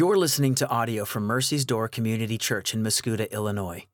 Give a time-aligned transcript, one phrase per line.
[0.00, 3.84] You're listening to audio from Mercy's Door Community Church in Mascoutah, Illinois.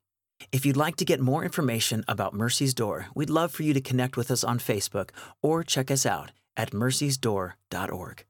[0.53, 3.81] If you'd like to get more information about Mercy's Door, we'd love for you to
[3.81, 5.09] connect with us on Facebook
[5.43, 8.23] or check us out at mercysdoor.org.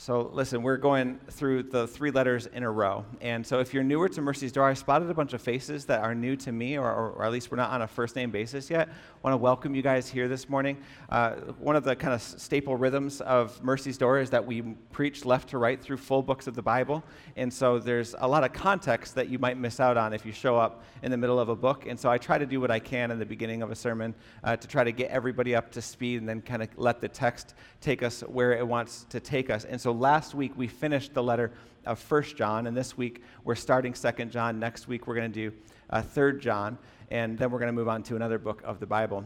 [0.00, 3.04] So, listen, we're going through the three letters in a row.
[3.20, 6.00] And so, if you're newer to Mercy's Door, I spotted a bunch of faces that
[6.00, 8.30] are new to me, or, or, or at least we're not on a first name
[8.30, 8.88] basis yet.
[8.88, 8.92] I
[9.22, 10.78] want to welcome you guys here this morning.
[11.10, 15.26] Uh, one of the kind of staple rhythms of Mercy's Door is that we preach
[15.26, 17.04] left to right through full books of the Bible.
[17.36, 20.32] And so, there's a lot of context that you might miss out on if you
[20.32, 21.84] show up in the middle of a book.
[21.84, 24.14] And so, I try to do what I can in the beginning of a sermon
[24.44, 27.08] uh, to try to get everybody up to speed and then kind of let the
[27.08, 29.66] text take us where it wants to take us.
[29.66, 31.52] And so, last week we finished the letter
[31.86, 34.58] of First John, and this week we're starting Second John.
[34.58, 35.56] Next week we're going to do
[35.88, 36.78] uh, Third John,
[37.10, 39.24] and then we're going to move on to another book of the Bible.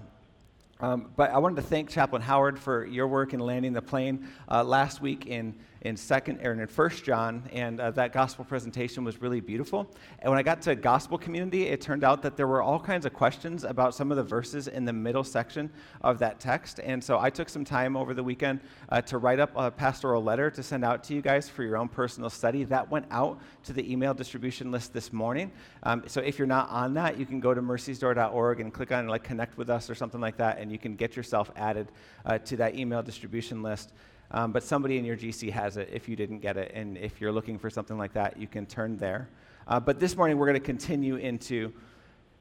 [0.81, 4.29] Um, but I wanted to thank Chaplain Howard for your work in landing the plane
[4.51, 9.05] uh, last week in, in second or in First John, and uh, that gospel presentation
[9.05, 9.87] was really beautiful.
[10.21, 13.05] And when I got to gospel community, it turned out that there were all kinds
[13.05, 16.81] of questions about some of the verses in the middle section of that text.
[16.83, 20.25] And so I took some time over the weekend uh, to write up a pastoral
[20.25, 22.65] letter to send out to you guys for your own personal study.
[22.65, 25.53] That went out to the email distribution list this morning.
[25.83, 29.07] Um, so if you're not on that, you can go to mercysdoor.org and click on
[29.07, 31.93] like connect with us or something like that, and you can get yourself added
[32.25, 33.93] uh, to that email distribution list.
[34.35, 36.73] Um, but somebody in your GC has it if you didn't get it.
[36.75, 39.29] And if you're looking for something like that, you can turn there.
[39.69, 41.73] Uh, but this morning, we're going to continue into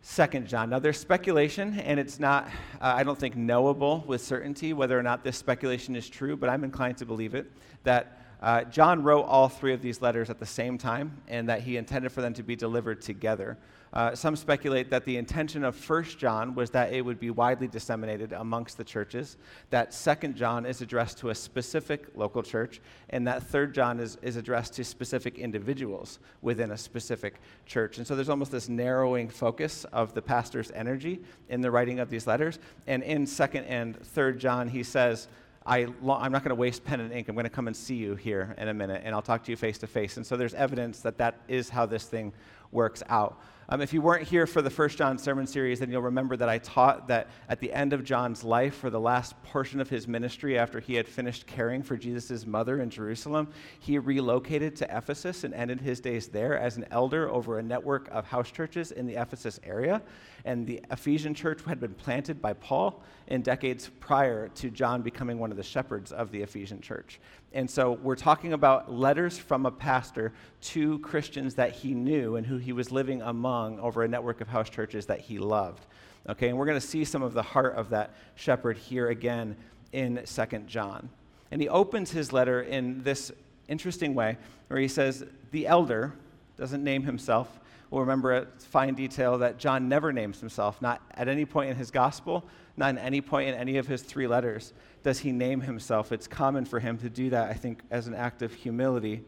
[0.01, 0.71] Second John.
[0.71, 2.47] Now, there's speculation, and it's not,
[2.81, 6.49] uh, I don't think, knowable with certainty whether or not this speculation is true, but
[6.49, 7.51] I'm inclined to believe it,
[7.83, 11.61] that uh, John wrote all three of these letters at the same time, and that
[11.61, 13.55] he intended for them to be delivered together.
[13.93, 17.67] Uh, some speculate that the intention of First John was that it would be widely
[17.67, 19.37] disseminated amongst the churches,
[19.69, 24.17] that Second John is addressed to a specific local church, and that Third John is,
[24.23, 27.35] is addressed to specific individuals within a specific
[27.67, 27.99] church.
[27.99, 32.09] And so there's almost this narrowing focus of the pastor's energy in the writing of
[32.09, 32.57] these letters.
[32.87, 35.27] And in Second and Third John, he says,
[35.67, 37.29] I, am not going to waste pen and ink.
[37.29, 39.51] I'm going to come and see you here in a minute, and I'll talk to
[39.51, 40.17] you face to face.
[40.17, 42.33] And so there's evidence that that is how this thing
[42.71, 43.39] works out.
[43.69, 46.49] Um, if you weren't here for the First John sermon series, then you'll remember that
[46.49, 50.05] I taught that at the end of John's life, for the last portion of his
[50.05, 53.47] ministry, after he had finished caring for Jesus' mother in Jerusalem,
[53.79, 58.09] he relocated to Ephesus and ended his days there as an elder over a network
[58.11, 60.01] of house churches in the Ephesus area.
[60.43, 65.39] And the Ephesian church had been planted by Paul in decades prior to John becoming
[65.39, 67.21] one of the shepherds of the Ephesian church.
[67.53, 72.45] And so we're talking about letters from a pastor to Christians that he knew and
[72.45, 75.85] who he was living among over a network of house churches that he loved.
[76.27, 79.55] Okay, and we're going to see some of the heart of that shepherd here again
[79.91, 81.09] in Second John.
[81.51, 83.31] And he opens his letter in this
[83.67, 84.37] interesting way
[84.67, 86.13] where he says, The elder
[86.57, 87.59] doesn't name himself.
[87.91, 91.75] We'll remember a fine detail that John never names himself, not at any point in
[91.75, 92.43] his gospel,
[92.75, 94.73] not in any point in any of his three letters
[95.03, 96.11] does he name himself.
[96.11, 99.23] It's common for him to do that, I think, as an act of humility.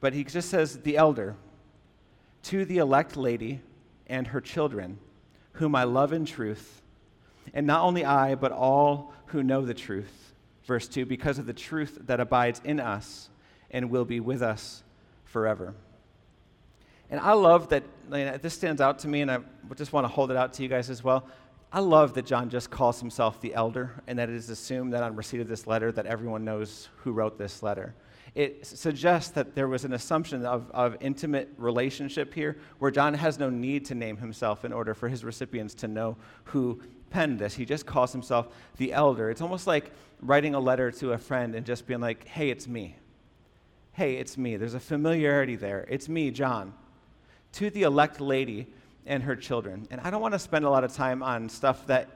[0.00, 1.36] But he just says, the elder,
[2.44, 3.60] to the elect lady
[4.06, 4.98] and her children,
[5.52, 6.82] whom I love in truth,
[7.52, 10.32] and not only I, but all who know the truth.
[10.64, 13.28] Verse 2 because of the truth that abides in us
[13.70, 14.82] and will be with us
[15.24, 15.74] forever.
[17.10, 17.84] And I love that
[18.42, 19.38] this stands out to me, and I
[19.76, 21.28] just want to hold it out to you guys as well.
[21.74, 25.02] I love that John just calls himself the elder, and that it is assumed that
[25.02, 27.96] on receipt of this letter that everyone knows who wrote this letter.
[28.36, 33.40] It suggests that there was an assumption of, of intimate relationship here, where John has
[33.40, 36.80] no need to name himself in order for his recipients to know who
[37.10, 37.54] penned this.
[37.54, 39.28] He just calls himself the elder.
[39.28, 39.90] It's almost like
[40.20, 42.94] writing a letter to a friend and just being like, hey, it's me.
[43.94, 44.56] Hey, it's me.
[44.56, 45.88] There's a familiarity there.
[45.90, 46.72] It's me, John.
[47.54, 48.68] To the elect lady,
[49.06, 49.86] and her children.
[49.90, 52.08] And I don't want to spend a lot of time on stuff that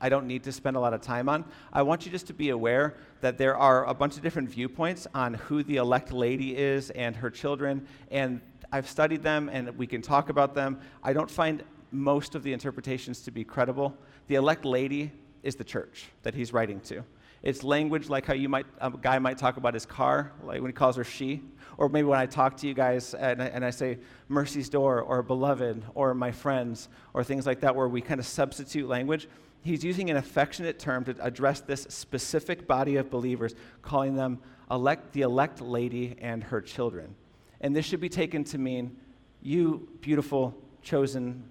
[0.00, 1.44] I don't need to spend a lot of time on.
[1.72, 5.06] I want you just to be aware that there are a bunch of different viewpoints
[5.14, 8.40] on who the elect lady is and her children, and
[8.72, 10.80] I've studied them and we can talk about them.
[11.02, 11.62] I don't find
[11.92, 13.96] most of the interpretations to be credible.
[14.26, 15.12] The elect lady
[15.42, 17.04] is the church that he's writing to.
[17.42, 20.70] It's language like how you might, a guy might talk about his car, like when
[20.70, 21.42] he calls her she.
[21.78, 23.98] Or maybe when I talk to you guys and I, and I say
[24.28, 28.26] mercy's door or beloved or my friends or things like that, where we kind of
[28.26, 29.28] substitute language.
[29.62, 34.38] He's using an affectionate term to address this specific body of believers, calling them
[34.70, 37.14] elect, the elect lady and her children.
[37.60, 38.96] And this should be taken to mean
[39.42, 41.44] you, beautiful, chosen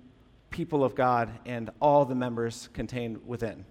[0.50, 3.66] people of God, and all the members contained within.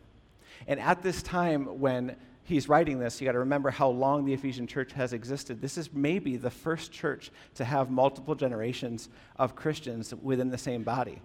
[0.67, 4.33] And at this time, when he's writing this, you got to remember how long the
[4.33, 5.61] Ephesian church has existed.
[5.61, 10.83] This is maybe the first church to have multiple generations of Christians within the same
[10.83, 11.21] body.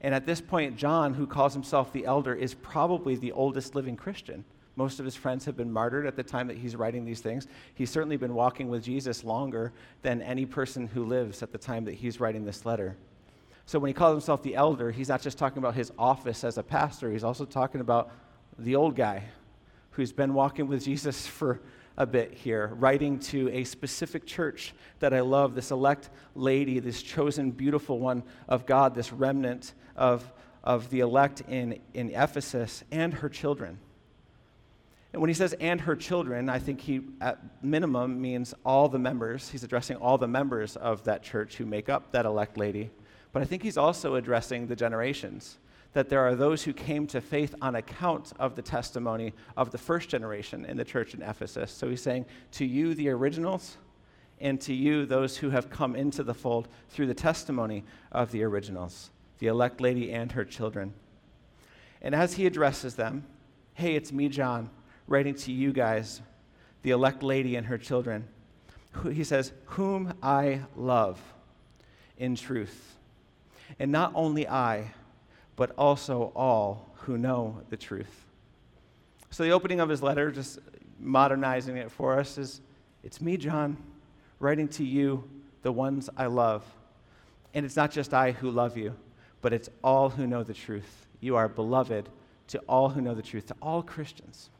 [0.00, 3.96] And at this point, John, who calls himself the elder, is probably the oldest living
[3.96, 4.44] Christian.
[4.76, 7.48] Most of his friends have been martyred at the time that he's writing these things.
[7.74, 9.72] He's certainly been walking with Jesus longer
[10.02, 12.96] than any person who lives at the time that he's writing this letter.
[13.66, 16.58] So when he calls himself the elder, he's not just talking about his office as
[16.58, 18.12] a pastor, he's also talking about
[18.58, 19.24] the old guy
[19.92, 21.60] who's been walking with Jesus for
[21.96, 27.02] a bit here, writing to a specific church that I love, this elect lady, this
[27.02, 30.32] chosen, beautiful one of God, this remnant of,
[30.62, 33.78] of the elect in, in Ephesus, and her children.
[35.12, 38.98] And when he says, and her children, I think he, at minimum, means all the
[38.98, 39.48] members.
[39.48, 42.90] He's addressing all the members of that church who make up that elect lady.
[43.32, 45.58] But I think he's also addressing the generations.
[45.94, 49.78] That there are those who came to faith on account of the testimony of the
[49.78, 51.72] first generation in the church in Ephesus.
[51.72, 53.78] So he's saying, to you, the originals,
[54.40, 58.44] and to you, those who have come into the fold through the testimony of the
[58.44, 60.94] originals, the elect lady and her children.
[62.02, 63.24] And as he addresses them,
[63.74, 64.70] hey, it's me, John
[65.08, 66.20] writing to you guys,
[66.82, 68.28] the elect lady and her children.
[69.10, 71.20] He says, Whom I love
[72.16, 72.96] in truth.
[73.78, 74.92] And not only I,
[75.58, 78.26] but also all who know the truth.
[79.30, 80.60] So, the opening of his letter, just
[81.00, 82.60] modernizing it for us, is
[83.02, 83.76] It's me, John,
[84.38, 85.28] writing to you,
[85.62, 86.64] the ones I love.
[87.54, 88.94] And it's not just I who love you,
[89.40, 91.06] but it's all who know the truth.
[91.20, 92.08] You are beloved
[92.48, 94.50] to all who know the truth, to all Christians.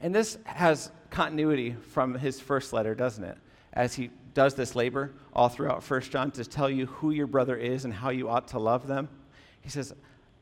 [0.00, 3.36] And this has continuity from his first letter, doesn't it?
[3.72, 7.56] As he does this labor all throughout 1 John to tell you who your brother
[7.56, 9.08] is and how you ought to love them.
[9.66, 9.92] He says,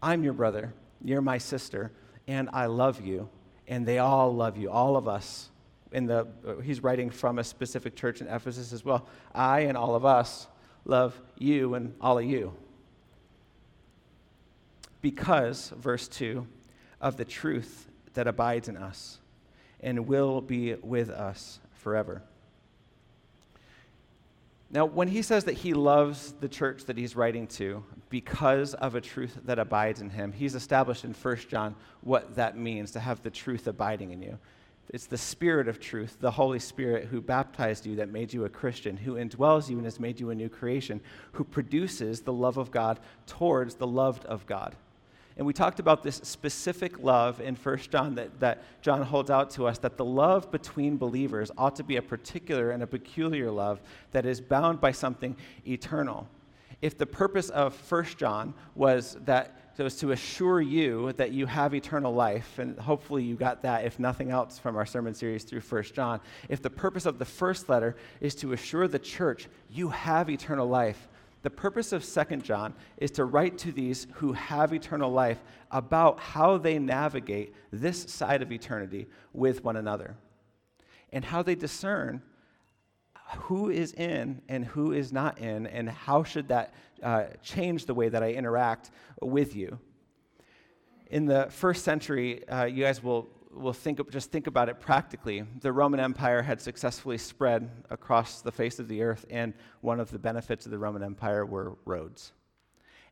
[0.03, 1.93] I'm your brother, you're my sister,
[2.29, 3.31] and I love you,
[3.67, 5.49] and they all love you, all of us.
[5.93, 6.27] In the,
[6.63, 9.09] he's writing from a specific church in Ephesus as well.
[9.35, 10.47] I and all of us
[10.85, 12.53] love you and all of you.
[15.01, 16.47] Because, verse 2,
[17.01, 19.21] of the truth that abides in us
[19.81, 22.23] and will be with us forever.
[24.75, 28.97] Now, when he says that he loves the church that he's writing to because of
[28.97, 33.01] a truth that abides in him, he's established in 1 John what that means to
[33.01, 34.37] have the truth abiding in you.
[34.91, 38.49] It's the Spirit of truth, the Holy Spirit who baptized you, that made you a
[38.49, 41.01] Christian, who indwells you and has made you a new creation,
[41.33, 44.75] who produces the love of God towards the loved of God.
[45.37, 49.51] And we talked about this specific love in 1 John that, that John holds out
[49.51, 53.51] to us that the love between believers ought to be a particular and a peculiar
[53.51, 53.81] love
[54.13, 55.37] that is bound by something
[55.67, 56.29] eternal.
[56.81, 61.75] If the purpose of 1 John was that was to assure you that you have
[61.75, 65.63] eternal life, and hopefully you got that, if nothing else, from our sermon series through
[65.63, 66.21] 1 John.
[66.49, 70.69] If the purpose of the first letter is to assure the church you have eternal
[70.69, 71.09] life,
[71.45, 76.19] the purpose of Second John is to write to these who have eternal life about
[76.19, 80.17] how they navigate this side of eternity with one another
[81.13, 82.23] and how they discern
[83.37, 87.95] who is in and who is not in, and how should that uh, change the
[87.95, 88.91] way that I interact
[89.21, 89.79] with you.
[91.11, 95.45] In the first century, uh, you guys will will think, just think about it practically.
[95.61, 100.11] The Roman Empire had successfully spread across the face of the earth, and one of
[100.11, 102.33] the benefits of the Roman Empire were roads.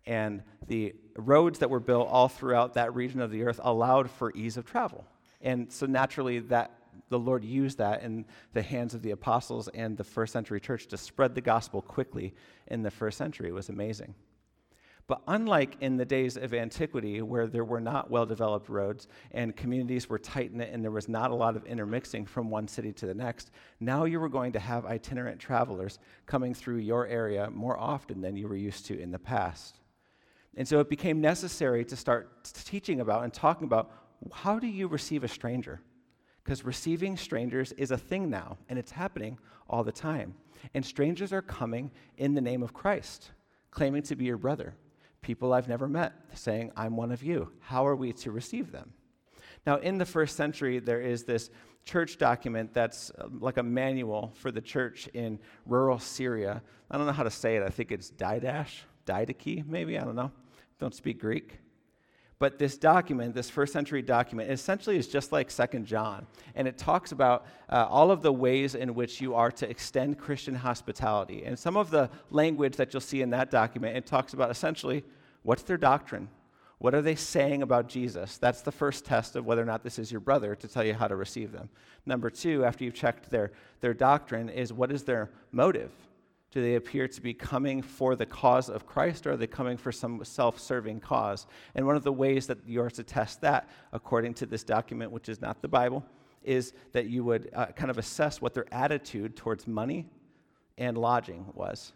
[0.07, 4.33] And the roads that were built all throughout that region of the earth allowed for
[4.35, 5.07] ease of travel.
[5.41, 6.73] And so naturally, that
[7.09, 10.87] the Lord used that in the hands of the apostles and the first century church
[10.89, 12.35] to spread the gospel quickly
[12.67, 13.49] in the first century.
[13.49, 14.15] It was amazing.
[15.09, 19.57] But unlike in the days of antiquity, where there were not well developed roads and
[19.57, 22.93] communities were tight knit and there was not a lot of intermixing from one city
[22.93, 27.51] to the next, now you were going to have itinerant travelers coming through your area
[27.51, 29.81] more often than you were used to in the past.
[30.57, 33.91] And so it became necessary to start teaching about and talking about
[34.33, 35.81] how do you receive a stranger?
[36.45, 40.35] Because receiving strangers is a thing now, and it's happening all the time.
[40.75, 43.31] And strangers are coming in the name of Christ,
[43.71, 44.75] claiming to be your brother
[45.23, 47.51] people I've never met saying, I'm one of you.
[47.61, 48.93] How are we to receive them?
[49.65, 51.51] Now, in the first century, there is this
[51.85, 56.63] church document that's um, like a manual for the church in rural Syria.
[56.91, 57.63] I don't know how to say it.
[57.63, 59.99] I think it's Didash, Didache, maybe.
[59.99, 60.33] I don't know.
[60.79, 61.59] Don't speak Greek.
[62.43, 66.27] But this document, this first century document, essentially is just like Second John.
[66.57, 70.19] And it talks about uh, all of the ways in which you are to extend
[70.19, 71.45] Christian hospitality.
[71.45, 75.05] And some of the language that you'll see in that document, it talks about essentially
[75.45, 76.29] what's their doctrine?
[76.79, 78.39] What are they saying about Jesus?
[78.39, 80.95] That's the first test of whether or not this is your brother to tell you
[80.95, 81.69] how to receive them.
[82.07, 85.93] Number two, after you've checked their, their doctrine, is what is their motive?
[86.53, 89.77] Do they appear to be coming for the cause of Christ, or are they coming
[89.77, 91.47] for some self serving cause?
[91.75, 95.11] And one of the ways that you are to test that, according to this document,
[95.11, 96.05] which is not the Bible,
[96.43, 100.07] is that you would uh, kind of assess what their attitude towards money
[100.77, 101.93] and lodging was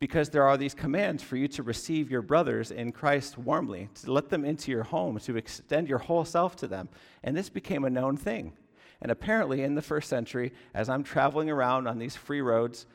[0.00, 4.10] because there are these commands for you to receive your brothers in Christ warmly, to
[4.10, 6.88] let them into your home, to extend your whole self to them.
[7.22, 8.54] And this became a known thing.
[9.02, 12.86] And apparently, in the first century, as I'm traveling around on these free roads,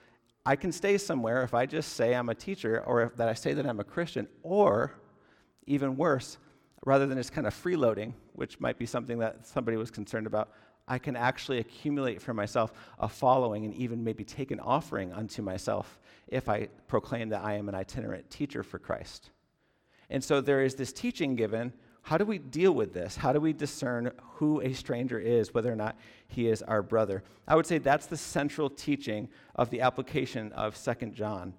[0.46, 3.34] I can stay somewhere if I just say I'm a teacher or if, that I
[3.34, 4.94] say that I'm a Christian, or
[5.66, 6.38] even worse,
[6.86, 10.52] rather than just kind of freeloading, which might be something that somebody was concerned about,
[10.88, 15.42] I can actually accumulate for myself a following and even maybe take an offering unto
[15.42, 19.32] myself if I proclaim that I am an itinerant teacher for Christ.
[20.12, 21.74] And so there is this teaching given.
[22.06, 23.16] How do we deal with this?
[23.16, 25.98] How do we discern who a stranger is, whether or not
[26.28, 27.24] he is our brother?
[27.48, 31.56] I would say that's the central teaching of the application of Second John.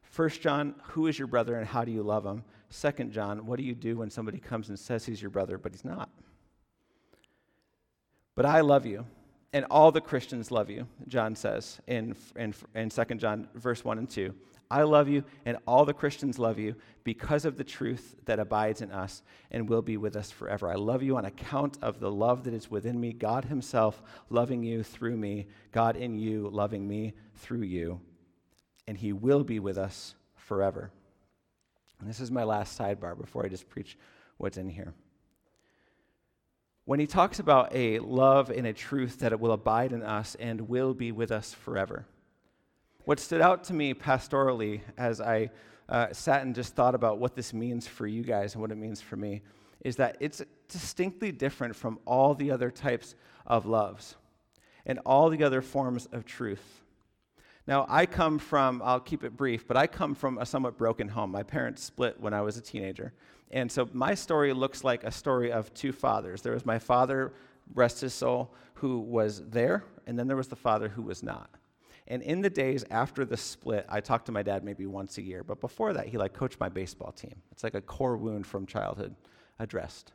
[0.00, 2.44] First John, who is your brother and how do you love him?
[2.70, 5.72] Second John, what do you do when somebody comes and says he's your brother, but
[5.72, 6.08] he's not?
[8.34, 9.04] But I love you,
[9.52, 13.98] and all the Christians love you, John says in, in, in 2 John, verse 1
[13.98, 14.34] and 2.
[14.70, 18.82] I love you, and all the Christians love you because of the truth that abides
[18.82, 20.70] in us and will be with us forever.
[20.70, 24.62] I love you on account of the love that is within me, God Himself loving
[24.62, 28.00] you through me, God in you loving me through you,
[28.86, 30.90] and He will be with us forever.
[31.98, 33.98] And this is my last sidebar before I just preach
[34.38, 34.94] what's in here
[36.90, 40.34] when he talks about a love and a truth that it will abide in us
[40.40, 42.04] and will be with us forever.
[43.04, 45.50] What stood out to me pastorally as I
[45.88, 48.76] uh, sat and just thought about what this means for you guys and what it
[48.76, 49.42] means for me
[49.82, 53.14] is that it's distinctly different from all the other types
[53.46, 54.16] of loves
[54.84, 56.82] and all the other forms of truth.
[57.66, 61.08] Now, I come from, I'll keep it brief, but I come from a somewhat broken
[61.08, 61.30] home.
[61.30, 63.12] My parents split when I was a teenager.
[63.50, 66.42] And so my story looks like a story of two fathers.
[66.42, 67.32] There was my father,
[67.74, 71.50] rest his soul, who was there, and then there was the father who was not.
[72.10, 75.22] And in the days after the split, I talked to my dad maybe once a
[75.22, 75.44] year.
[75.44, 77.36] But before that, he like coached my baseball team.
[77.52, 79.14] It's like a core wound from childhood
[79.60, 80.12] addressed.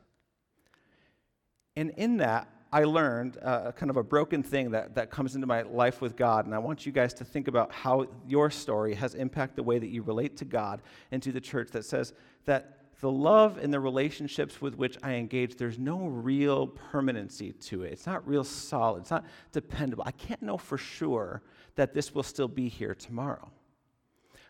[1.77, 5.47] And in that, I learned uh, kind of a broken thing that, that comes into
[5.47, 6.45] my life with God.
[6.45, 9.79] And I want you guys to think about how your story has impacted the way
[9.79, 13.73] that you relate to God and to the church that says that the love and
[13.73, 17.93] the relationships with which I engage, there's no real permanency to it.
[17.93, 19.01] It's not real solid.
[19.01, 19.23] It's not
[19.53, 20.03] dependable.
[20.05, 21.41] I can't know for sure
[21.75, 23.51] that this will still be here tomorrow.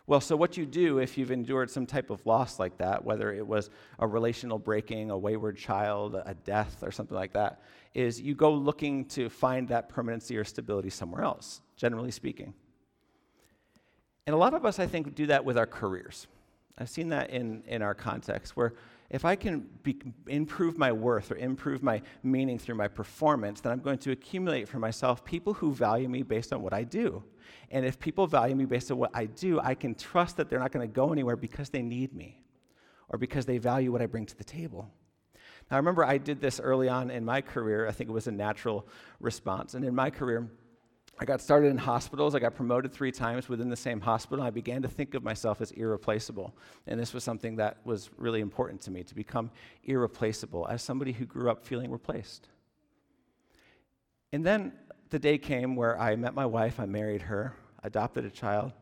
[0.07, 3.33] Well, so what you do if you've endured some type of loss like that, whether
[3.33, 7.61] it was a relational breaking, a wayward child, a death, or something like that,
[7.95, 12.53] is you go looking to find that permanency or stability somewhere else, generally speaking.
[14.27, 16.27] And a lot of us, I think, do that with our careers.
[16.77, 18.73] I've seen that in, in our context, where
[19.09, 23.71] if I can be, improve my worth or improve my meaning through my performance, then
[23.71, 27.23] I'm going to accumulate for myself people who value me based on what I do.
[27.69, 30.59] And if people value me based on what I do, I can trust that they're
[30.59, 32.43] not going to go anywhere because they need me
[33.09, 34.89] or because they value what I bring to the table.
[35.69, 37.87] Now, I remember I did this early on in my career.
[37.87, 38.87] I think it was a natural
[39.19, 39.75] response.
[39.75, 40.49] And in my career,
[41.17, 42.35] I got started in hospitals.
[42.35, 44.43] I got promoted three times within the same hospital.
[44.43, 46.53] I began to think of myself as irreplaceable.
[46.87, 49.49] And this was something that was really important to me to become
[49.85, 52.49] irreplaceable as somebody who grew up feeling replaced.
[54.33, 54.73] And then
[55.09, 58.73] the day came where I met my wife, I married her, adopted a child.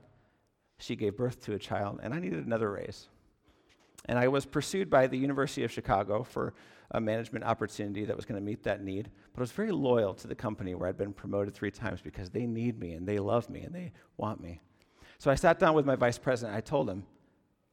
[0.80, 3.10] She gave birth to a child, and I needed another raise.
[4.06, 6.56] And I was pursued by the University of Chicago for
[6.94, 9.10] a management opportunity that was going to meet that need.
[9.34, 12.30] But I was very loyal to the company where I'd been promoted three times because
[12.30, 14.62] they need me and they love me and they want me.
[15.18, 16.56] So I sat down with my vice president.
[16.56, 17.04] I told him,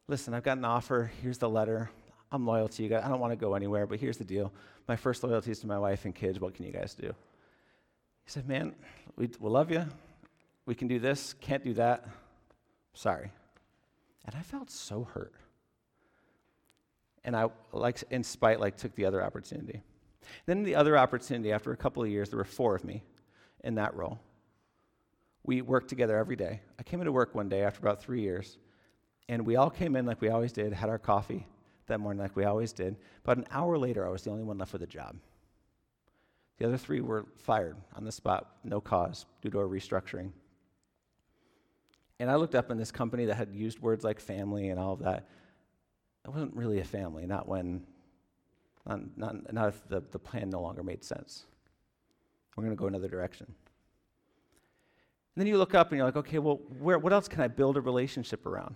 [0.08, 1.10] listen, I've got an offer.
[1.22, 1.90] Here's the letter.
[2.32, 3.02] I'm loyal to you guys.
[3.04, 4.52] I don't want to go anywhere, but here's the deal.
[4.88, 6.40] My first loyalty is to my wife and kids.
[6.40, 7.08] What can you guys do?
[8.24, 8.74] He said, man,
[9.16, 9.84] we, we love you.
[10.64, 12.06] We can do this, can't do that.
[12.94, 13.32] Sorry.
[14.26, 15.34] And I felt so hurt
[17.24, 19.82] and I, like in spite, like took the other opportunity.
[20.46, 23.02] Then the other opportunity, after a couple of years, there were four of me
[23.64, 24.20] in that role.
[25.44, 26.60] We worked together every day.
[26.78, 28.58] I came into work one day after about three years,
[29.28, 31.46] and we all came in like we always did, had our coffee
[31.86, 32.96] that morning like we always did.
[33.24, 35.16] About an hour later, I was the only one left with a job.
[36.58, 40.32] The other three were fired on the spot, no cause, due to a restructuring.
[42.18, 44.92] And I looked up in this company that had used words like family and all
[44.92, 45.26] of that.
[46.24, 47.82] It wasn't really a family, not when,
[48.86, 51.44] not, not, not if the, the plan no longer made sense.
[52.56, 53.46] We're going to go another direction.
[53.46, 57.48] And then you look up and you're like, okay, well, where, what else can I
[57.48, 58.74] build a relationship around?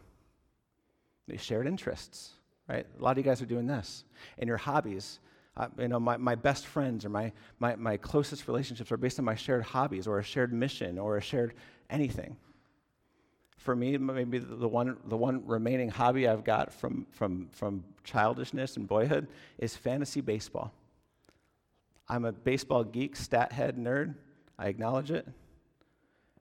[1.27, 2.31] Maybe shared interests,
[2.69, 2.87] right?
[2.99, 4.05] A lot of you guys are doing this.
[4.39, 5.19] And your hobbies,
[5.57, 9.19] uh, you know, my, my best friends or my, my, my closest relationships are based
[9.19, 11.55] on my shared hobbies or a shared mission or a shared
[11.91, 12.37] anything.
[13.57, 18.77] For me, maybe the one, the one remaining hobby I've got from, from, from childishness
[18.77, 20.73] and boyhood is fantasy baseball.
[22.09, 24.15] I'm a baseball geek, stat head nerd.
[24.59, 25.27] I acknowledge it.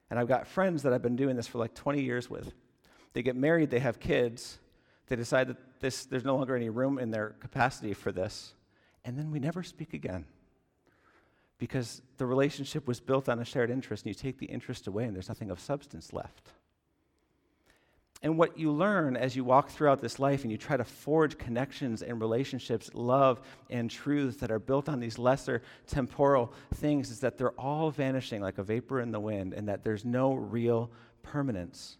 [0.09, 2.53] And I've got friends that I've been doing this for like 20 years with.
[3.13, 4.59] They get married, they have kids,
[5.07, 8.53] they decide that this, there's no longer any room in their capacity for this
[9.05, 10.25] and then we never speak again.
[11.57, 15.05] Because the relationship was built on a shared interest, and you take the interest away,
[15.05, 16.49] and there's nothing of substance left.
[18.23, 21.37] And what you learn as you walk throughout this life and you try to forge
[21.37, 27.19] connections and relationships, love and truth that are built on these lesser temporal things is
[27.19, 30.89] that they're all vanishing like a vapor in the wind and that there's no real
[31.21, 31.97] permanence.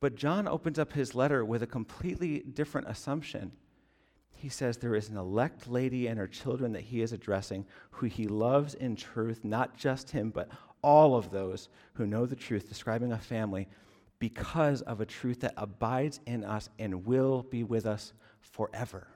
[0.00, 3.52] But John opens up his letter with a completely different assumption
[4.44, 8.04] he says there is an elect lady and her children that he is addressing who
[8.04, 10.50] he loves in truth, not just him, but
[10.82, 13.68] all of those who know the truth, describing a family
[14.18, 19.08] because of a truth that abides in us and will be with us forever.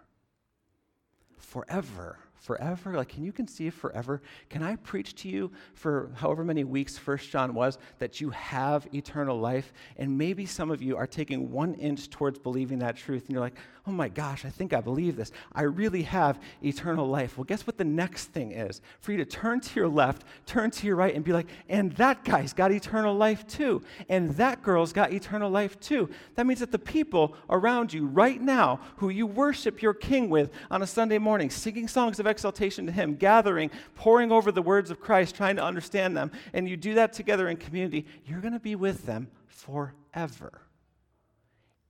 [1.36, 2.94] Forever forever?
[2.94, 4.22] Like, can you conceive forever?
[4.48, 8.86] Can I preach to you for however many weeks First John was that you have
[8.94, 9.72] eternal life?
[9.96, 13.40] And maybe some of you are taking one inch towards believing that truth, and you're
[13.40, 15.32] like, oh my gosh, I think I believe this.
[15.52, 17.38] I really have eternal life.
[17.38, 18.82] Well, guess what the next thing is?
[19.00, 21.92] For you to turn to your left, turn to your right, and be like, and
[21.92, 23.82] that guy's got eternal life too.
[24.10, 26.10] And that girl's got eternal life too.
[26.34, 30.50] That means that the people around you right now who you worship your king with
[30.70, 34.90] on a Sunday morning, singing songs of exaltation to Him, gathering, pouring over the words
[34.90, 38.52] of Christ, trying to understand them, and you do that together in community, you're going
[38.52, 40.62] to be with them forever.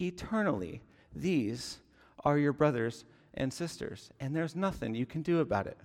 [0.01, 0.83] Eternally.
[1.15, 1.79] These
[2.25, 5.79] are your brothers and sisters, and there's nothing you can do about it.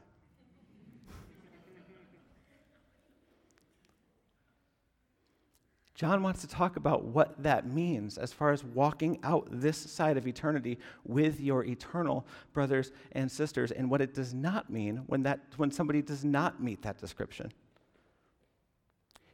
[5.95, 10.17] John wants to talk about what that means as far as walking out this side
[10.17, 15.23] of eternity with your eternal brothers and sisters and what it does not mean when,
[15.23, 17.51] that, when somebody does not meet that description.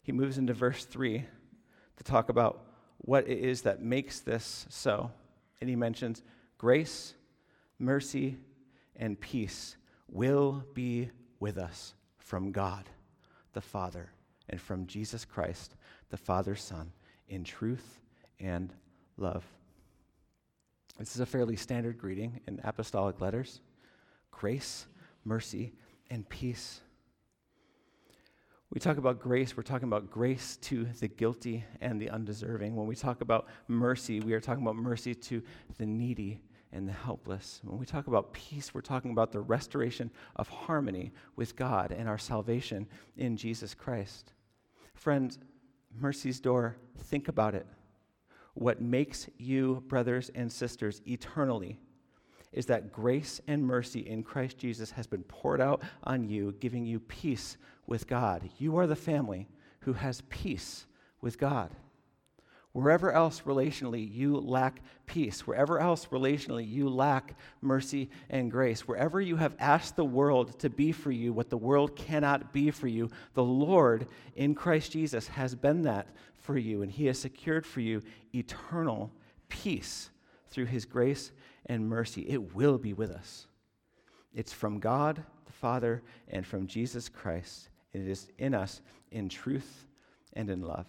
[0.04, 1.24] He moves into verse 3
[1.98, 2.66] to talk about
[2.98, 5.12] what it is that makes this so.
[5.62, 6.24] And he mentions
[6.58, 7.14] grace,
[7.78, 8.38] mercy,
[8.98, 9.78] and peace
[10.10, 12.90] will be with us from God
[13.54, 14.12] the Father
[14.50, 15.76] and from Jesus Christ
[16.10, 16.92] the Father, Son,
[17.28, 18.00] in truth
[18.40, 18.74] and
[19.18, 19.46] love.
[20.98, 23.62] This is a fairly standard greeting in apostolic letters
[24.32, 24.86] grace,
[25.26, 25.74] mercy,
[26.10, 26.82] and peace.
[28.72, 32.76] We talk about grace, we're talking about grace to the guilty and the undeserving.
[32.76, 35.42] When we talk about mercy, we are talking about mercy to
[35.78, 36.42] the needy
[36.72, 37.62] and the helpless.
[37.64, 42.08] When we talk about peace, we're talking about the restoration of harmony with God and
[42.08, 44.34] our salvation in Jesus Christ.
[44.94, 45.40] Friends,
[45.98, 47.66] Mercy's Door, think about it.
[48.54, 51.80] What makes you, brothers and sisters, eternally
[52.52, 56.86] is that grace and mercy in Christ Jesus has been poured out on you, giving
[56.86, 58.50] you peace with God.
[58.58, 59.48] You are the family
[59.82, 60.86] who has peace
[61.22, 61.72] with God.
[62.72, 69.20] Wherever else relationally you lack peace, wherever else relationally you lack mercy and grace, wherever
[69.20, 72.88] you have asked the world to be for you what the world cannot be for
[72.88, 77.66] you, the Lord in Christ Jesus has been that for you, and He has secured
[77.66, 78.02] for you
[78.36, 79.12] eternal
[79.50, 80.12] peace
[80.50, 81.32] through His grace
[81.66, 82.22] and mercy.
[82.30, 83.48] It will be with us.
[84.34, 87.70] It's from God the Father and from Jesus Christ.
[87.94, 89.88] And it is in us in truth
[90.34, 90.86] and in love.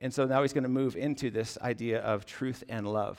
[0.00, 3.18] And so now he's going to move into this idea of truth and love.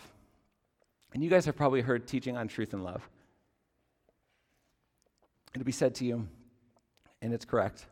[1.14, 3.08] And you guys have probably heard teaching on truth and love.
[5.54, 6.28] It'll be said to you,
[7.22, 7.86] and it's correct,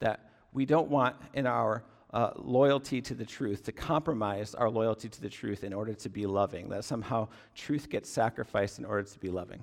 [0.00, 5.08] that we don't want in our uh, loyalty to the truth to compromise our loyalty
[5.08, 9.04] to the truth in order to be loving, that somehow truth gets sacrificed in order
[9.04, 9.62] to be loving.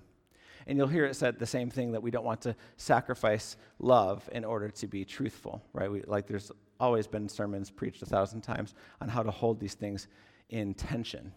[0.65, 4.29] And you'll hear it said the same thing that we don't want to sacrifice love
[4.31, 5.91] in order to be truthful, right?
[5.91, 9.73] We, like there's always been sermons preached a thousand times on how to hold these
[9.73, 10.07] things
[10.49, 11.31] in tension.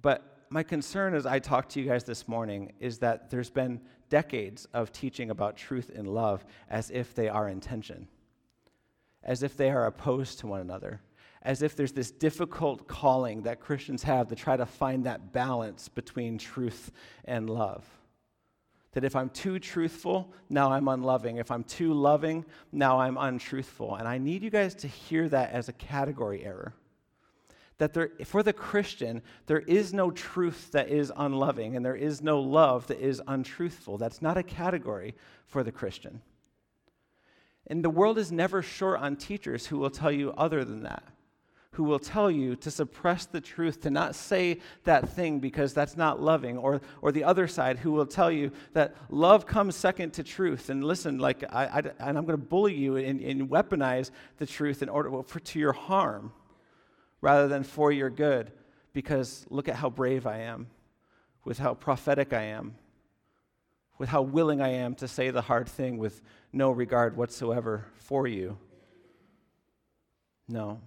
[0.00, 3.80] But my concern as I talk to you guys this morning is that there's been
[4.08, 8.08] decades of teaching about truth and love as if they are in tension,
[9.22, 11.00] as if they are opposed to one another,
[11.42, 15.88] as if there's this difficult calling that Christians have to try to find that balance
[15.88, 16.90] between truth
[17.24, 17.84] and love.
[18.92, 21.36] That if I'm too truthful, now I'm unloving.
[21.36, 23.96] If I'm too loving, now I'm untruthful.
[23.96, 26.74] And I need you guys to hear that as a category error.
[27.76, 32.22] That there, for the Christian, there is no truth that is unloving, and there is
[32.22, 33.98] no love that is untruthful.
[33.98, 35.14] That's not a category
[35.46, 36.20] for the Christian.
[37.68, 41.04] And the world is never short on teachers who will tell you other than that
[41.78, 45.96] who will tell you to suppress the truth, to not say that thing because that's
[45.96, 50.10] not loving, or, or the other side who will tell you that love comes second
[50.10, 50.70] to truth.
[50.70, 54.44] And listen, like, I, I and I'm going to bully you and, and, weaponize the
[54.44, 56.32] truth in order for, to your harm
[57.20, 58.50] rather than for your good
[58.92, 60.66] because look at how brave I am,
[61.44, 62.74] with how prophetic I am,
[63.98, 68.26] with how willing I am to say the hard thing with no regard whatsoever for
[68.26, 68.58] you.
[70.48, 70.80] No.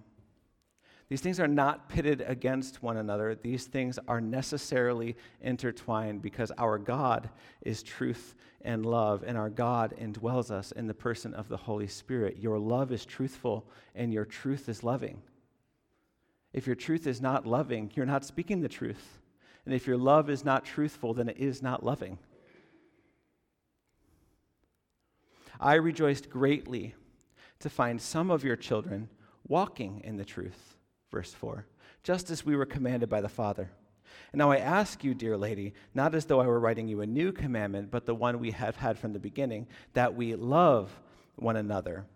[1.12, 3.34] These things are not pitted against one another.
[3.34, 7.28] These things are necessarily intertwined because our God
[7.60, 11.86] is truth and love, and our God indwells us in the person of the Holy
[11.86, 12.38] Spirit.
[12.38, 15.20] Your love is truthful, and your truth is loving.
[16.54, 19.18] If your truth is not loving, you're not speaking the truth.
[19.66, 22.16] And if your love is not truthful, then it is not loving.
[25.60, 26.94] I rejoiced greatly
[27.58, 29.10] to find some of your children
[29.46, 30.78] walking in the truth
[31.12, 31.66] verse 4,
[32.02, 33.70] just as we were commanded by the Father.
[34.32, 37.06] And now I ask you, dear lady, not as though I were writing you a
[37.06, 40.90] new commandment, but the one we have had from the beginning, that we love
[41.36, 42.06] one another.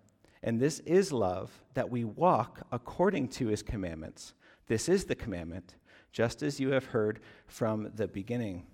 [0.43, 4.35] And this is love, that we walk according to his commandments.
[4.67, 5.77] This is the commandment,
[6.11, 8.67] just as you have heard from the beginning.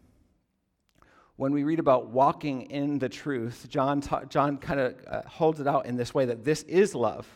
[1.37, 5.61] When we read about walking in the truth, John, ta- John kind of uh, holds
[5.61, 7.27] it out in this way that this is love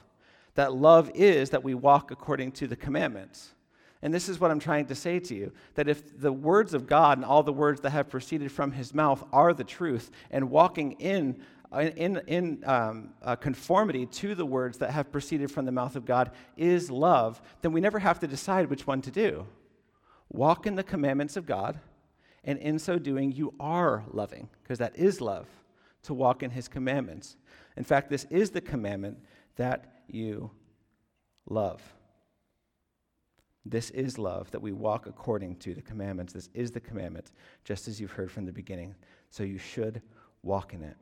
[0.57, 3.55] that love is that we walk according to the commandments.
[4.03, 6.87] And this is what I'm trying to say to you that if the words of
[6.87, 10.51] God and all the words that have proceeded from his mouth are the truth, and
[10.51, 11.43] walking in,
[11.73, 16.05] in, in um, uh, conformity to the words that have proceeded from the mouth of
[16.05, 19.47] God is love, then we never have to decide which one to do.
[20.29, 21.81] Walk in the commandments of God,
[22.45, 25.49] and in so doing, you are loving, because that is love,
[26.05, 27.37] to walk in his commandments.
[27.77, 29.19] In fact, this is the commandment
[29.57, 30.51] that you
[31.49, 31.83] love.
[33.65, 36.33] This is love, that we walk according to the commandments.
[36.33, 37.33] This is the commandment,
[37.65, 38.95] just as you've heard from the beginning.
[39.31, 40.03] So you should
[40.43, 40.97] walk in it.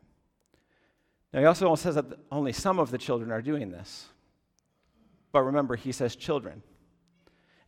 [1.33, 4.07] Now, he also says that only some of the children are doing this.
[5.33, 6.63] But remember, he says children.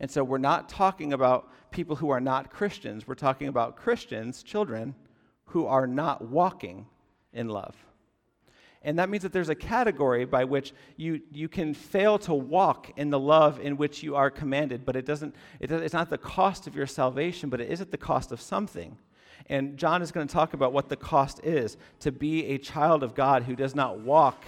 [0.01, 3.07] And so we're not talking about people who are not Christians.
[3.07, 4.95] We're talking about Christians, children,
[5.47, 6.87] who are not walking
[7.33, 7.75] in love.
[8.87, 12.93] And that means that there's a category by which you, you can fail to walk
[12.97, 16.17] in the love in which you are commanded, but it doesn't, it, it's not the
[16.17, 18.97] cost of your salvation, but it is at the cost of something.
[19.49, 23.03] And John is going to talk about what the cost is to be a child
[23.03, 24.45] of God who does not walk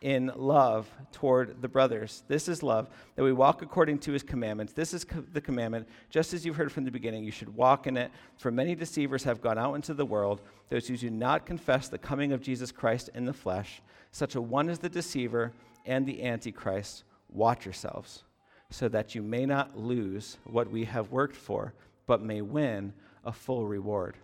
[0.00, 2.22] in love toward the brothers.
[2.26, 4.72] This is love, that we walk according to his commandments.
[4.72, 7.86] This is co- the commandment, just as you've heard from the beginning, you should walk
[7.86, 8.10] in it.
[8.38, 11.98] For many deceivers have gone out into the world, those who do not confess the
[11.98, 13.82] coming of Jesus Christ in the flesh.
[14.10, 15.52] Such a one is the deceiver
[15.84, 17.04] and the antichrist.
[17.28, 18.24] Watch yourselves,
[18.70, 21.74] so that you may not lose what we have worked for,
[22.06, 24.16] but may win a full reward.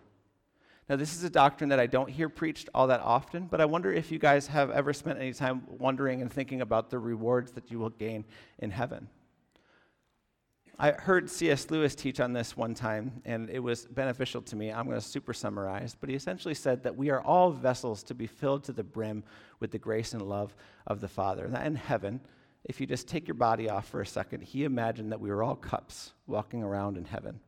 [0.88, 3.64] Now, this is a doctrine that I don't hear preached all that often, but I
[3.64, 7.52] wonder if you guys have ever spent any time wondering and thinking about the rewards
[7.52, 8.24] that you will gain
[8.60, 9.08] in heaven.
[10.78, 11.70] I heard C.S.
[11.70, 14.70] Lewis teach on this one time, and it was beneficial to me.
[14.70, 18.14] I'm going to super summarize, but he essentially said that we are all vessels to
[18.14, 19.24] be filled to the brim
[19.58, 20.54] with the grace and love
[20.86, 21.46] of the Father.
[21.46, 22.20] And in heaven,
[22.64, 25.42] if you just take your body off for a second, he imagined that we were
[25.42, 27.40] all cups walking around in heaven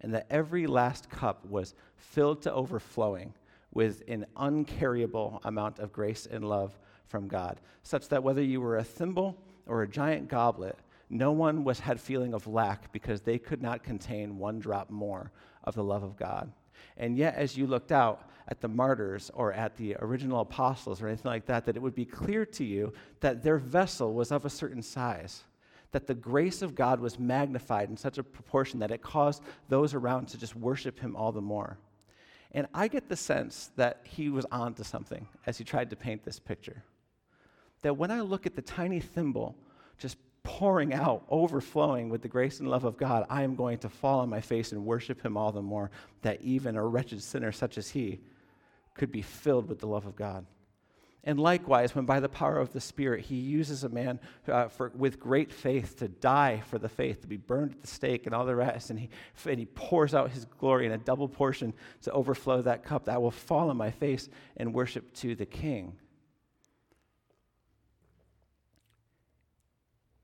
[0.00, 3.34] and that every last cup was filled to overflowing
[3.72, 8.76] with an uncarryable amount of grace and love from God, such that whether you were
[8.76, 10.78] a thimble or a giant goblet,
[11.10, 15.32] no one was had feeling of lack because they could not contain one drop more
[15.64, 16.52] of the love of God.
[16.96, 21.08] And yet, as you looked out at the martyrs or at the original apostles or
[21.08, 24.44] anything like that, that it would be clear to you that their vessel was of
[24.44, 25.44] a certain size
[25.92, 29.94] that the grace of God was magnified in such a proportion that it caused those
[29.94, 31.78] around to just worship him all the more.
[32.52, 36.24] And I get the sense that he was onto something as he tried to paint
[36.24, 36.82] this picture.
[37.82, 39.54] That when I look at the tiny thimble
[39.98, 43.88] just pouring out, overflowing with the grace and love of God, I am going to
[43.88, 45.90] fall on my face and worship him all the more,
[46.22, 48.20] that even a wretched sinner such as he
[48.94, 50.46] could be filled with the love of God.
[51.24, 54.92] And likewise, when by the power of the Spirit he uses a man uh, for,
[54.94, 58.34] with great faith to die for the faith, to be burned at the stake and
[58.34, 59.10] all the rest, and he,
[59.44, 63.20] and he pours out his glory in a double portion to overflow that cup, that
[63.20, 65.96] will fall on my face and worship to the King.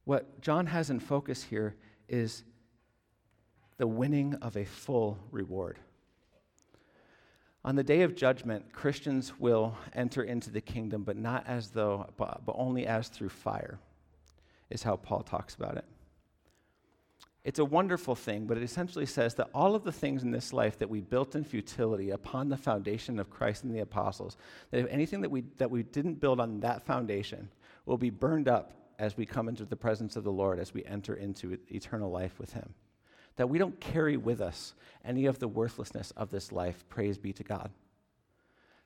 [0.05, 1.75] What John has in focus here
[2.09, 2.45] is
[3.79, 5.79] the winning of a full reward.
[7.65, 12.07] On the day of judgment, Christians will enter into the kingdom, but not as though,
[12.19, 13.79] but, but only as through fire,
[14.69, 15.85] is how Paul talks about it.
[17.43, 20.53] It's a wonderful thing, but it essentially says that all of the things in this
[20.53, 24.37] life that we built in futility upon the foundation of Christ and the apostles,
[24.71, 27.51] that if anything that we, that we didn't build on that foundation
[27.87, 30.85] will be burned up as we come into the presence of the Lord, as we
[30.85, 32.75] enter into eternal life with Him
[33.37, 36.85] that we don't carry with us any of the worthlessness of this life.
[36.89, 37.71] Praise be to God.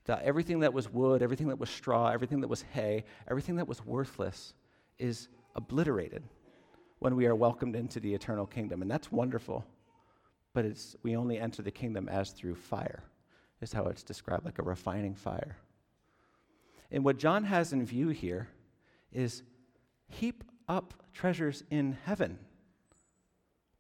[0.05, 3.69] That everything that was wood, everything that was straw, everything that was hay, everything that
[3.69, 4.55] was worthless
[4.99, 6.23] is obliterated
[6.99, 8.83] when we are welcomed into the eternal kingdom.
[8.83, 9.65] And that's wonderful.
[10.55, 13.03] But it's, we only enter the kingdom as through fire,
[13.61, 15.57] is how it's described, like a refining fire.
[16.91, 18.49] And what John has in view here
[19.13, 19.43] is
[20.09, 22.39] heap up treasures in heaven.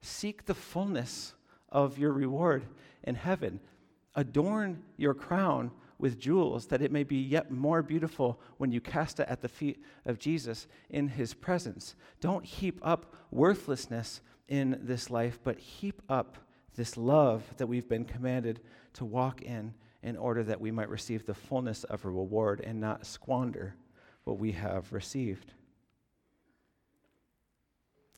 [0.00, 1.34] Seek the fullness
[1.68, 2.64] of your reward
[3.04, 3.60] in heaven.
[4.14, 9.18] Adorn your crown with jewels, that it may be yet more beautiful when you cast
[9.18, 11.96] it at the feet of Jesus in his presence.
[12.20, 16.38] Don't heap up worthlessness in this life, but heap up
[16.76, 18.60] this love that we've been commanded
[18.94, 22.80] to walk in in order that we might receive the fullness of a reward and
[22.80, 23.74] not squander
[24.24, 25.54] what we have received.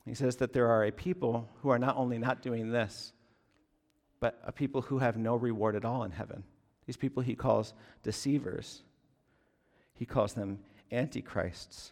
[0.05, 3.13] He says that there are a people who are not only not doing this,
[4.19, 6.43] but a people who have no reward at all in heaven.
[6.85, 8.81] These people he calls deceivers.
[9.93, 10.59] He calls them
[10.91, 11.91] antichrists.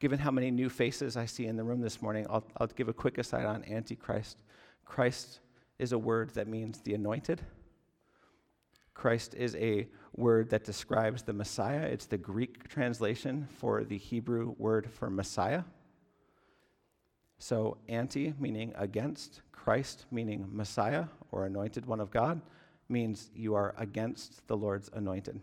[0.00, 2.88] Given how many new faces I see in the room this morning, I'll, I'll give
[2.88, 4.42] a quick aside on antichrist.
[4.84, 5.40] Christ
[5.78, 7.40] is a word that means the anointed.
[8.94, 11.82] Christ is a word that describes the Messiah.
[11.82, 15.62] It's the Greek translation for the Hebrew word for Messiah.
[17.38, 22.40] So, anti meaning against, Christ meaning Messiah or anointed one of God
[22.88, 25.40] means you are against the Lord's anointed.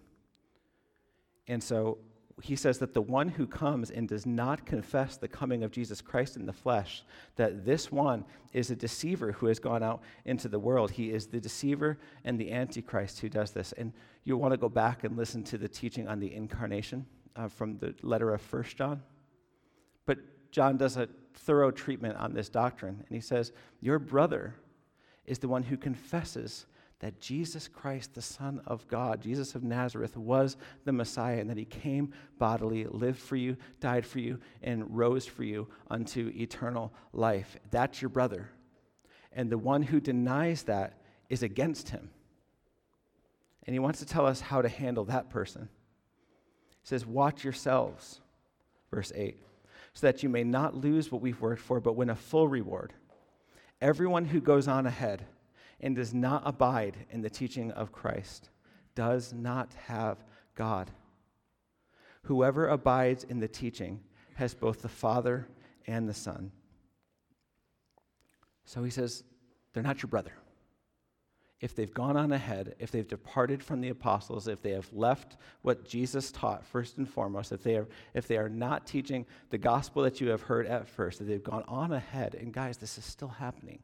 [1.48, 2.00] And so
[2.42, 6.02] he says that the one who comes and does not confess the coming of Jesus
[6.02, 7.04] Christ in the flesh,
[7.36, 10.92] that this one is a deceiver who has gone out into the world.
[10.92, 13.72] He is the deceiver and the antichrist who does this.
[13.74, 17.06] And you want to go back and listen to the teaching on the incarnation
[17.36, 19.02] uh, from the letter of First John.
[20.06, 20.18] But
[20.56, 23.04] John does a thorough treatment on this doctrine.
[23.06, 24.56] And he says, Your brother
[25.26, 26.66] is the one who confesses
[27.00, 31.58] that Jesus Christ, the Son of God, Jesus of Nazareth, was the Messiah and that
[31.58, 36.94] he came bodily, lived for you, died for you, and rose for you unto eternal
[37.12, 37.58] life.
[37.70, 38.50] That's your brother.
[39.34, 42.12] And the one who denies that is against him.
[43.68, 45.68] And he wants to tell us how to handle that person.
[46.82, 48.22] He says, Watch yourselves,
[48.90, 49.42] verse 8
[49.96, 52.94] so that you may not lose what we've worked for, but win a full reward.
[53.82, 55.26] Everyone who goes on ahead
[55.80, 58.50] and does not abide in the teaching of Christ
[58.94, 60.92] does not have God.
[62.24, 64.02] Whoever abides in the teaching
[64.36, 65.48] has both the Father
[65.88, 66.52] and the Son.
[68.66, 69.24] So he says,
[69.74, 70.34] they're not your brother
[71.62, 75.38] if they've gone on ahead, if they've departed from the apostles, if they have left
[75.62, 79.58] what Jesus taught first and foremost, if they are, if they are not teaching the
[79.58, 82.98] gospel that you have heard at first, that they've gone on ahead, and guys, this
[82.98, 83.80] is still happening.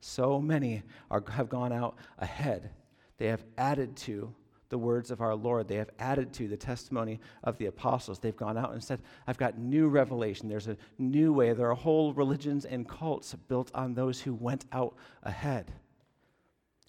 [0.00, 2.70] So many are, have gone out ahead.
[3.16, 4.34] They have added to
[4.68, 5.68] the words of our Lord.
[5.68, 8.18] They have added to the testimony of the apostles.
[8.18, 10.48] They've gone out and said, I've got new revelation.
[10.48, 11.54] There's a new way.
[11.54, 15.72] There are whole religions and cults built on those who went out ahead.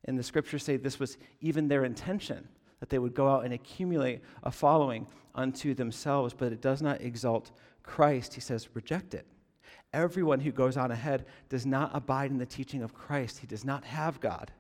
[0.08, 2.48] And the scriptures say this was even their intention,
[2.80, 7.02] that they would go out and accumulate a following unto themselves, but it does not
[7.02, 7.52] exalt
[7.84, 8.34] Christ.
[8.34, 9.28] He says, reject it.
[9.94, 13.64] Everyone who goes on ahead does not abide in the teaching of Christ, he does
[13.64, 14.52] not have God.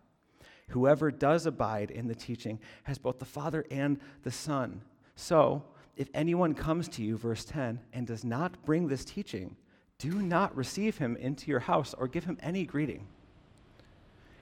[0.70, 4.82] Whoever does abide in the teaching has both the Father and the Son.
[5.16, 5.64] So,
[5.96, 9.56] if anyone comes to you, verse 10, and does not bring this teaching,
[9.98, 13.08] do not receive him into your house or give him any greeting.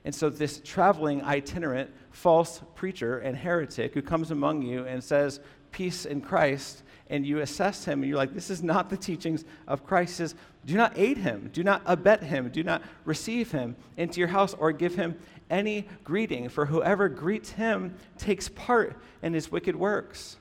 [0.06, 5.40] And so, this traveling, itinerant, false preacher and heretic who comes among you and says,
[5.72, 9.44] Peace in Christ, and you assess him, and you're like, This is not the teachings
[9.68, 10.18] of Christ.
[10.18, 14.30] Says, Do not aid him, do not abet him, do not receive him into your
[14.30, 15.18] house or give him
[15.50, 20.38] any greeting, for whoever greets him takes part in his wicked works.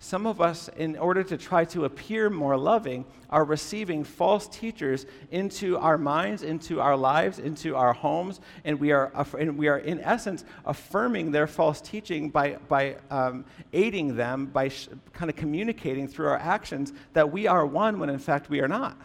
[0.00, 5.06] Some of us, in order to try to appear more loving, are receiving false teachers
[5.32, 9.78] into our minds, into our lives, into our homes, and we are, and we are
[9.78, 15.36] in essence, affirming their false teaching by, by um, aiding them, by sh- kind of
[15.36, 18.96] communicating through our actions that we are one when in fact we are not.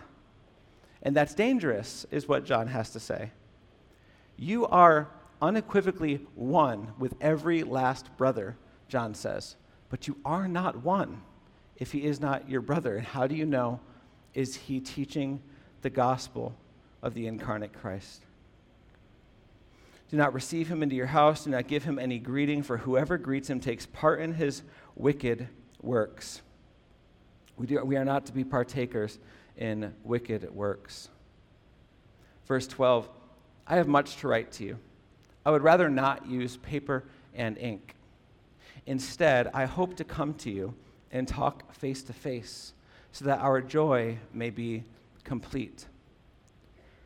[1.02, 3.32] And that's dangerous, is what John has to say.
[4.38, 5.10] You are
[5.42, 9.56] unequivocally one with every last brother, John says
[9.94, 11.22] but you are not one
[11.78, 12.96] if he is not your brother.
[12.96, 13.80] And how do you know?
[14.34, 15.40] Is he teaching
[15.84, 16.56] the gospel
[17.04, 18.24] of the incarnate Christ?
[20.10, 21.44] Do not receive him into your house.
[21.44, 24.64] Do not give him any greeting, for whoever greets him takes part in his
[24.96, 25.48] wicked
[25.80, 26.42] works.
[27.56, 29.20] We, do, we are not to be partakers
[29.58, 31.10] in wicked works.
[32.48, 33.08] Verse 12
[33.68, 34.80] I have much to write to you.
[35.46, 37.04] I would rather not use paper
[37.36, 37.94] and ink
[38.86, 40.74] Instead, I hope to come to you
[41.12, 42.74] and talk face to face
[43.12, 44.84] so that our joy may be
[45.24, 45.86] complete.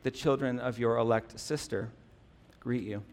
[0.03, 1.89] The children of your elect sister
[2.59, 3.03] greet you.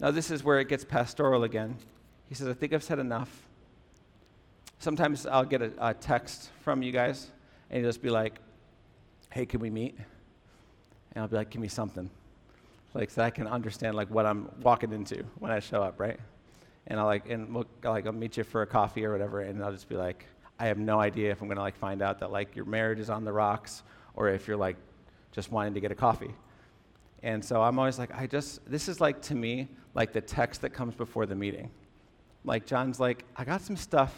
[0.00, 1.76] Now, this is where it gets pastoral again.
[2.28, 3.46] He says, I think I've said enough.
[4.78, 7.30] Sometimes I'll get a, a text from you guys,
[7.70, 8.38] and you'll just be like,
[9.30, 9.96] hey, can we meet?
[11.14, 12.10] And I'll be like, give me something.
[12.94, 16.18] Like, so I can understand, like, what I'm walking into when I show up, right?
[16.86, 19.62] And I'll like and we'll like I'll meet you for a coffee or whatever, and
[19.62, 20.26] I'll just be like,
[20.58, 23.10] I have no idea if I'm gonna like find out that like your marriage is
[23.10, 23.82] on the rocks
[24.14, 24.76] or if you're like
[25.32, 26.34] just wanting to get a coffee.
[27.22, 30.62] And so I'm always like, I just this is like to me like the text
[30.62, 31.70] that comes before the meeting.
[32.44, 34.14] Like John's like, I got some stuff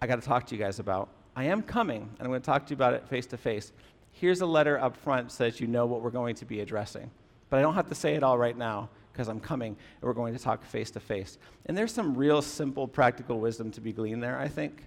[0.00, 1.08] I got to talk to you guys about.
[1.34, 3.72] I am coming, and I'm going to talk to you about it face to face.
[4.12, 7.10] Here's a letter up front so that you know what we're going to be addressing.
[7.50, 10.12] But I don't have to say it all right now because I'm coming and we're
[10.12, 11.38] going to talk face to face.
[11.66, 14.84] And there's some real simple practical wisdom to be gleaned there, I think,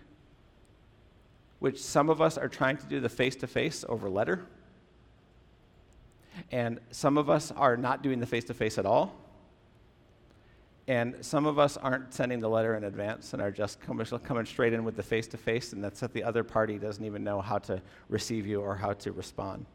[1.60, 4.46] which some of us are trying to do the face to face over letter.
[6.50, 9.14] And some of us are not doing the face to face at all.
[10.88, 14.72] And some of us aren't sending the letter in advance and are just coming, straight
[14.72, 17.42] in with the face to face, and that's that the other party doesn't even know
[17.42, 19.66] how to receive you or how to respond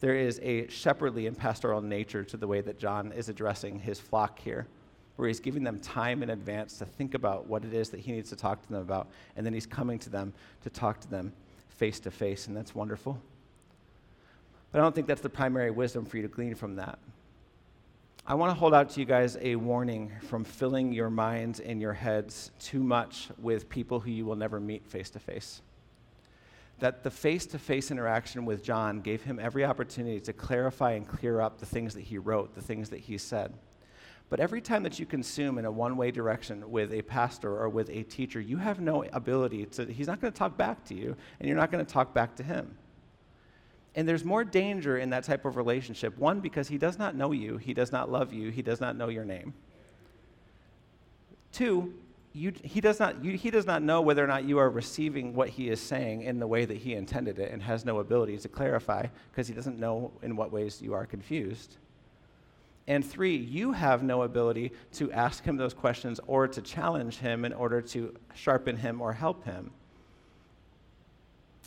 [0.00, 3.98] there is a shepherdly and pastoral nature to the way that John is addressing his
[3.98, 4.66] flock here,
[5.16, 8.12] where he's giving them time in advance to think about what it is that he
[8.12, 10.32] needs to talk to them about, and then he's coming to them
[10.62, 11.32] to talk to them
[11.68, 13.20] face to face, and that's wonderful.
[14.70, 16.98] But I don't think that's the primary wisdom for you to glean from that.
[18.26, 21.80] I want to hold out to you guys a warning from filling your minds and
[21.80, 25.62] your heads too much with people who you will never meet face to face
[26.78, 31.06] that the face to face interaction with John gave him every opportunity to clarify and
[31.06, 33.52] clear up the things that he wrote, the things that he said.
[34.30, 37.68] But every time that you consume in a one way direction with a pastor or
[37.68, 40.94] with a teacher, you have no ability to, he's not going to talk back to
[40.94, 42.76] you, and you're not going to talk back to him.
[43.94, 46.16] And there's more danger in that type of relationship.
[46.18, 48.96] One, because he does not know you, he does not love you, he does not
[48.96, 49.54] know your name.
[51.50, 51.94] Two,
[52.38, 55.34] you, he, does not, you, he does not know whether or not you are receiving
[55.34, 58.38] what he is saying in the way that he intended it and has no ability
[58.38, 61.76] to clarify because he doesn't know in what ways you are confused.
[62.86, 67.44] And three, you have no ability to ask him those questions or to challenge him
[67.44, 69.72] in order to sharpen him or help him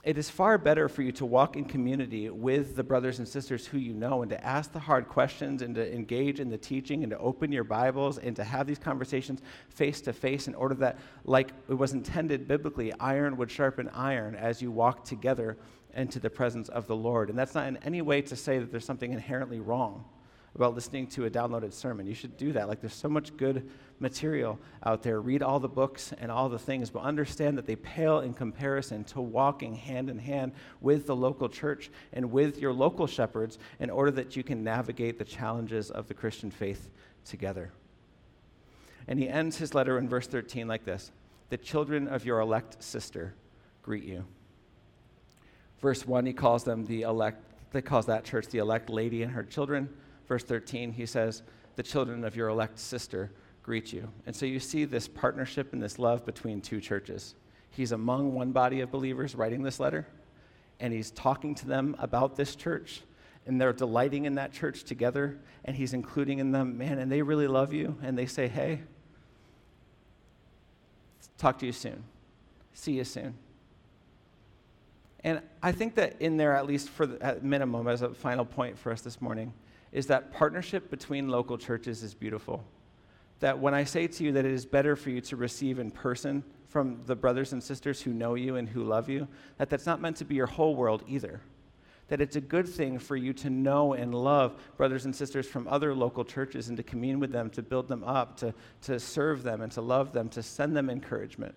[0.03, 3.67] it is far better for you to walk in community with the brothers and sisters
[3.67, 7.03] who you know and to ask the hard questions and to engage in the teaching
[7.03, 10.73] and to open your Bibles and to have these conversations face to face in order
[10.75, 15.57] that, like it was intended biblically, iron would sharpen iron as you walk together
[15.93, 17.29] into the presence of the Lord.
[17.29, 20.05] And that's not in any way to say that there's something inherently wrong
[20.55, 22.05] about listening to a downloaded sermon.
[22.05, 22.67] You should do that.
[22.67, 25.21] Like, there's so much good material out there.
[25.21, 29.03] Read all the books and all the things, but understand that they pale in comparison
[29.05, 33.89] to walking hand in hand with the local church and with your local shepherds in
[33.89, 36.89] order that you can navigate the challenges of the Christian faith
[37.23, 37.71] together.
[39.07, 41.11] And he ends his letter in verse 13 like this
[41.49, 43.35] The children of your elect sister
[43.83, 44.25] greet you.
[45.79, 49.31] Verse 1, he calls them the elect, he calls that church the elect lady and
[49.31, 49.89] her children
[50.31, 51.43] verse 13, he says,
[51.75, 53.32] The children of your elect sister
[53.63, 54.07] greet you.
[54.25, 57.36] And so you see this partnership and this love between two churches.
[57.69, 60.07] He's among one body of believers writing this letter,
[60.79, 63.01] and he's talking to them about this church,
[63.45, 67.21] and they're delighting in that church together, and he's including in them, man, and they
[67.21, 68.79] really love you, and they say, Hey,
[71.38, 72.05] talk to you soon.
[72.73, 73.34] See you soon.
[75.25, 78.45] And I think that in there, at least for the, at minimum, as a final
[78.45, 79.51] point for us this morning,
[79.91, 82.63] is that partnership between local churches is beautiful.
[83.39, 85.91] That when I say to you that it is better for you to receive in
[85.91, 89.27] person from the brothers and sisters who know you and who love you,
[89.57, 91.41] that that's not meant to be your whole world either.
[92.07, 95.67] That it's a good thing for you to know and love brothers and sisters from
[95.67, 99.43] other local churches and to commune with them, to build them up, to, to serve
[99.43, 101.55] them and to love them, to send them encouragement.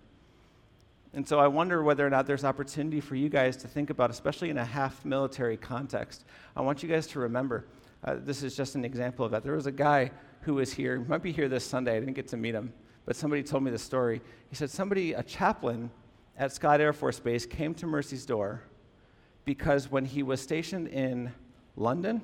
[1.13, 4.09] And so I wonder whether or not there's opportunity for you guys to think about,
[4.09, 6.25] especially in a half military context.
[6.57, 7.65] I want you guys to remember
[8.03, 9.43] uh, this is just an example of that.
[9.43, 11.95] There was a guy who was here, might be here this Sunday.
[11.95, 12.73] I didn't get to meet him,
[13.05, 14.21] but somebody told me the story.
[14.49, 15.89] He said somebody, a chaplain
[16.37, 18.61] at Scott Air Force Base, came to Mercy's door
[19.43, 21.31] because when he was stationed in
[21.75, 22.21] London,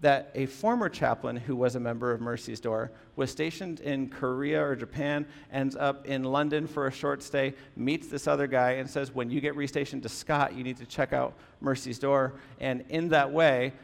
[0.00, 4.64] that a former chaplain who was a member of Mercy's Door was stationed in Korea
[4.64, 8.88] or Japan, ends up in London for a short stay, meets this other guy, and
[8.88, 12.34] says, When you get restationed to Scott, you need to check out Mercy's Door.
[12.60, 13.74] And in that way,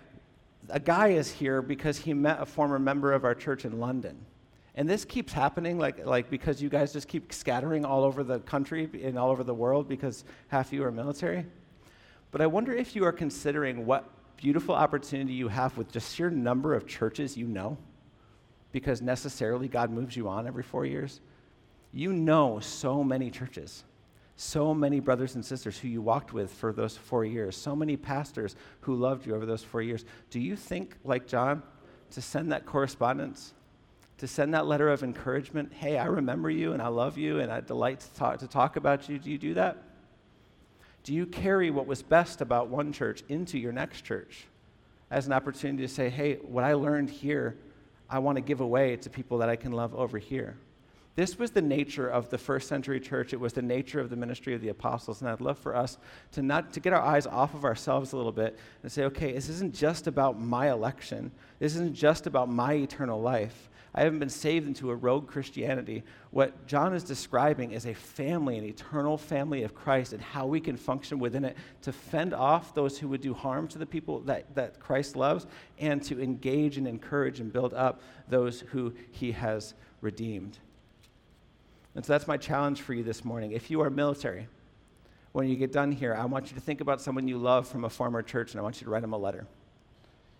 [0.71, 4.25] a guy is here because he met a former member of our church in London.
[4.75, 8.41] And this keeps happening, like, like because you guys just keep scattering all over the
[8.41, 11.47] country and all over the world because half of you are military.
[12.31, 16.29] But I wonder if you are considering what beautiful opportunity you have with just sheer
[16.29, 17.79] number of churches you know,
[18.73, 21.21] because necessarily God moves you on every four years.
[21.93, 23.85] You know so many churches
[24.37, 27.97] so many brothers and sisters who you walked with for those four years, so many
[27.97, 30.05] pastors who loved you over those four years.
[30.31, 31.63] Do you think, like John,
[32.11, 33.55] to send that correspondence,
[34.19, 35.73] to send that letter of encouragement?
[35.73, 38.77] Hey, I remember you and I love you and I delight to talk, to talk
[38.77, 39.19] about you.
[39.19, 39.83] Do you do that?
[41.03, 44.45] Do you carry what was best about one church into your next church
[45.11, 47.57] as an opportunity to say, hey, what I learned here,
[48.11, 50.57] I want to give away to people that I can love over here?
[51.17, 53.33] This was the nature of the first century church.
[53.33, 55.23] It was the nature of the ministry of the apostles.
[55.23, 55.97] And I'd love for us
[56.33, 59.33] to not to get our eyes off of ourselves a little bit and say, okay,
[59.33, 61.33] this isn't just about my election.
[61.59, 63.71] This isn't just about my eternal life.
[63.95, 66.03] I haven't been saved into a rogue Christianity.
[66.33, 70.61] What John is describing is a family, an eternal family of Christ, and how we
[70.61, 74.21] can function within it to fend off those who would do harm to the people
[74.21, 75.47] that, that Christ loves,
[75.79, 80.59] and to engage and encourage and build up those who he has redeemed.
[81.97, 83.53] And so that's my challenge for you this morning.
[83.53, 84.49] If you are military,
[85.33, 87.85] when you get done here, I want you to think about someone you love from
[87.85, 89.47] a former church, and I want you to write them a letter.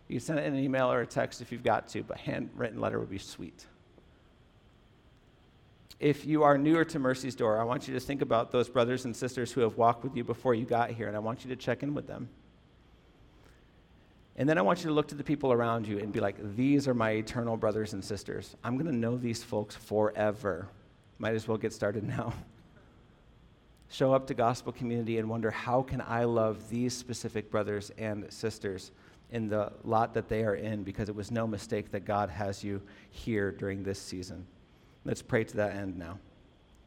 [0.07, 2.19] You can send it in an email or a text if you've got to, but
[2.19, 3.65] handwritten letter would be sweet.
[5.99, 9.07] If you are newer to Mercy's Door, I want you to think about those brothers
[9.07, 11.49] and sisters who have walked with you before you got here, and I want you
[11.49, 12.29] to check in with them.
[14.37, 16.37] And then I want you to look to the people around you and be like,
[16.55, 18.55] these are my eternal brothers and sisters.
[18.63, 20.69] I'm going to know these folks forever.
[21.19, 22.33] Might as well get started now.
[23.89, 28.31] Show up to gospel community and wonder how can I love these specific brothers and
[28.33, 28.91] sisters
[29.31, 32.63] in the lot that they are in because it was no mistake that God has
[32.65, 34.47] you here during this season.
[35.05, 36.19] Let's pray to that end now.